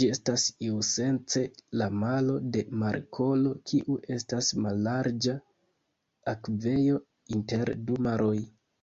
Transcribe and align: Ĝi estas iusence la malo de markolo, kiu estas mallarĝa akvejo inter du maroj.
Ĝi 0.00 0.04
estas 0.16 0.42
iusence 0.66 1.42
la 1.80 1.88
malo 2.02 2.36
de 2.56 2.62
markolo, 2.82 3.54
kiu 3.72 3.96
estas 4.18 4.52
mallarĝa 4.68 5.36
akvejo 6.36 7.02
inter 7.40 7.74
du 7.90 8.00
maroj. 8.10 8.38